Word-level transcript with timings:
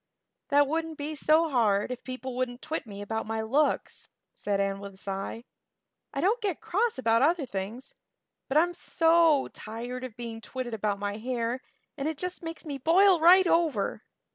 "That 0.47 0.65
wouldn't 0.65 0.97
be 0.97 1.13
so 1.13 1.47
hard 1.51 1.91
if 1.91 2.03
people 2.03 2.35
wouldn't 2.35 2.63
twit 2.63 2.87
me 2.87 3.03
about 3.03 3.27
my 3.27 3.43
looks," 3.43 4.09
said 4.33 4.59
Anne 4.59 4.79
with 4.79 4.95
a 4.95 4.97
sigh. 4.97 5.43
"I 6.11 6.19
don't 6.21 6.41
get 6.41 6.59
cross 6.59 6.97
about 6.97 7.21
other 7.21 7.45
things; 7.45 7.93
but 8.47 8.57
I'm 8.57 8.73
so 8.73 9.47
tired 9.49 10.03
of 10.03 10.17
being 10.17 10.41
twitted 10.41 10.73
about 10.73 10.97
my 10.97 11.17
hair 11.17 11.61
and 11.99 12.07
it 12.07 12.17
just 12.17 12.41
makes 12.41 12.65
me 12.65 12.79
boil 12.79 13.19
right 13.19 13.45
over. 13.45 14.01